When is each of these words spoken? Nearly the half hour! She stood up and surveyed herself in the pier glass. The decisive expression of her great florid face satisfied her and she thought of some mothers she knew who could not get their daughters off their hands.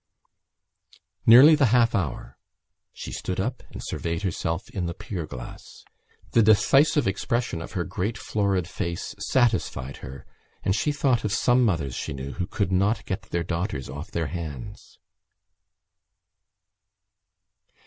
Nearly 1.27 1.53
the 1.53 1.67
half 1.67 1.93
hour! 1.93 2.35
She 2.91 3.11
stood 3.11 3.39
up 3.39 3.61
and 3.69 3.83
surveyed 3.83 4.23
herself 4.23 4.67
in 4.71 4.87
the 4.87 4.95
pier 4.95 5.27
glass. 5.27 5.85
The 6.31 6.41
decisive 6.41 7.07
expression 7.07 7.61
of 7.61 7.73
her 7.73 7.83
great 7.83 8.17
florid 8.17 8.67
face 8.67 9.13
satisfied 9.19 9.97
her 9.97 10.25
and 10.63 10.75
she 10.75 10.91
thought 10.91 11.23
of 11.23 11.31
some 11.31 11.63
mothers 11.63 11.93
she 11.93 12.13
knew 12.13 12.31
who 12.31 12.47
could 12.47 12.71
not 12.71 13.05
get 13.05 13.29
their 13.29 13.43
daughters 13.43 13.91
off 13.91 14.09
their 14.09 14.25
hands. 14.29 14.97